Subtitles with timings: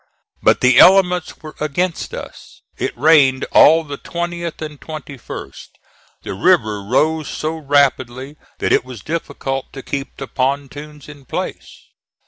[0.41, 2.63] But the elements were against us.
[2.75, 5.67] It rained all the 20th and 21st.
[6.23, 11.83] The river rose so rapidly that it was difficult to keep the pontoons in place.